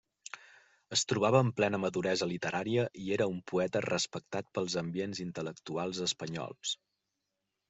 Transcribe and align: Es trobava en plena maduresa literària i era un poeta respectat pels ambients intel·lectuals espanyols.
Es 0.95 1.01
trobava 1.11 1.41
en 1.47 1.51
plena 1.59 1.79
maduresa 1.83 2.27
literària 2.31 2.85
i 3.03 3.13
era 3.19 3.27
un 3.35 3.43
poeta 3.53 3.83
respectat 3.87 4.51
pels 4.59 4.79
ambients 4.83 5.23
intel·lectuals 5.27 6.03
espanyols. 6.09 6.75